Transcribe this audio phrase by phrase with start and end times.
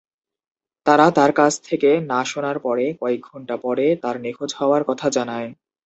[0.85, 5.49] তারা তার কাছ থেকে না শোনার পরে কয়েক ঘন্টা পরে তার নিখোঁজ হওয়ার কথা জানায়।